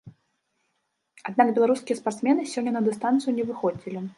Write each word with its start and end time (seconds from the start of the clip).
Аднак 1.31 1.53
беларускія 1.59 1.99
спартсмены 2.01 2.49
сёння 2.55 2.71
на 2.79 2.85
дыстанцыю 2.89 3.31
не 3.41 3.45
выходзілі. 3.53 3.99